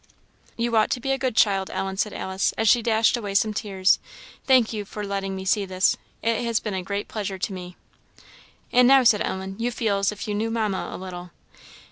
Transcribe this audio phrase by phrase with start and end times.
[0.57, 3.53] "You ought to be a good child, Ellen," said Alice, as she dashed away some
[3.53, 3.99] tears.
[4.47, 7.77] "Thank you for letter me see this; it has been a great pleasure to me."
[8.71, 11.29] "And now," said Ellen, "you feel as if you knew Mamma a little."